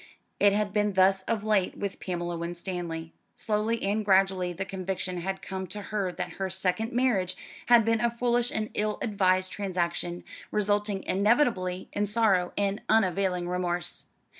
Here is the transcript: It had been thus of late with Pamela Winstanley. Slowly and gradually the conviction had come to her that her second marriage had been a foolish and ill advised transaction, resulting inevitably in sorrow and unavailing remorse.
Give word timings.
It 0.39 0.51
had 0.53 0.73
been 0.73 0.93
thus 0.93 1.21
of 1.27 1.43
late 1.43 1.77
with 1.77 1.99
Pamela 1.99 2.35
Winstanley. 2.35 3.13
Slowly 3.35 3.83
and 3.83 4.03
gradually 4.03 4.51
the 4.51 4.65
conviction 4.65 5.19
had 5.21 5.43
come 5.43 5.67
to 5.67 5.79
her 5.93 6.11
that 6.11 6.31
her 6.39 6.49
second 6.49 6.91
marriage 6.91 7.37
had 7.67 7.85
been 7.85 8.01
a 8.01 8.09
foolish 8.09 8.49
and 8.49 8.71
ill 8.73 8.97
advised 9.03 9.51
transaction, 9.51 10.23
resulting 10.49 11.03
inevitably 11.03 11.87
in 11.93 12.07
sorrow 12.07 12.51
and 12.57 12.81
unavailing 12.89 13.47
remorse. 13.47 14.05